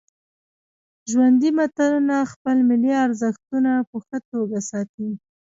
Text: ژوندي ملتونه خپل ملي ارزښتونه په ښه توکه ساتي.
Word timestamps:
ژوندي 1.11 1.49
ملتونه 1.57 2.15
خپل 2.31 2.57
ملي 2.69 2.93
ارزښتونه 3.05 3.71
په 3.89 3.97
ښه 4.05 4.17
توکه 4.29 4.61
ساتي. 4.69 5.07